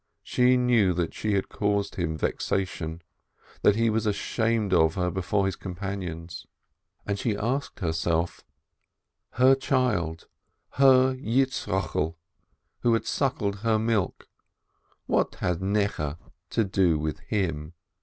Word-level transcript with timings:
She 0.23 0.57
knew 0.57 0.95
that 0.95 1.13
she 1.13 1.33
had 1.35 1.47
caused 1.47 1.93
him 1.93 2.17
vexation, 2.17 3.03
that 3.61 3.75
he 3.75 3.91
was 3.91 4.07
ashamed 4.07 4.73
of 4.73 4.95
her 4.95 5.11
before 5.11 5.45
his 5.45 5.55
com 5.55 5.75
panions. 5.75 6.47
And 7.05 7.19
she 7.19 7.37
asked 7.37 7.81
herself: 7.81 8.43
Her 9.33 9.53
child, 9.53 10.27
her 10.71 11.13
Yitzchokel, 11.13 12.15
who 12.79 12.93
had 12.93 13.05
sucked 13.05 13.59
her 13.59 13.77
milk, 13.77 14.27
what 15.05 15.35
had 15.35 15.59
Necheh 15.61 16.17
to 16.49 16.63
do 16.63 16.97
with 16.97 17.19
him 17.19 17.73